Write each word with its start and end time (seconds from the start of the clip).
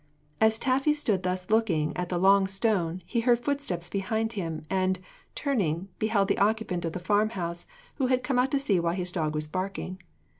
As 0.39 0.57
Taffy 0.57 0.95
stood 0.95 1.21
thus 1.21 1.51
looking 1.51 1.95
at 1.95 2.09
the 2.09 2.17
Long 2.17 2.47
Stone, 2.47 3.03
he 3.05 3.19
heard 3.19 3.39
footsteps 3.39 3.87
behind 3.87 4.33
him, 4.33 4.63
and 4.67 4.97
turning, 5.35 5.89
beheld 5.99 6.27
the 6.27 6.39
occupant 6.39 6.85
of 6.85 6.93
the 6.93 6.99
farm 6.99 7.29
house, 7.29 7.67
who 7.97 8.07
had 8.07 8.23
come 8.23 8.39
out 8.39 8.49
to 8.49 8.57
see 8.57 8.79
why 8.79 8.95
his 8.95 9.11
dog 9.11 9.35
was 9.35 9.47
barking. 9.47 10.01